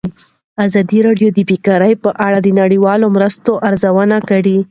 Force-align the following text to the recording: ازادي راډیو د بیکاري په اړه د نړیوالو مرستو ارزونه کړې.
ازادي 0.65 0.99
راډیو 1.07 1.29
د 1.33 1.39
بیکاري 1.49 1.93
په 2.03 2.09
اړه 2.25 2.39
د 2.41 2.47
نړیوالو 2.61 3.07
مرستو 3.15 3.51
ارزونه 3.67 4.17
کړې. 4.29 4.57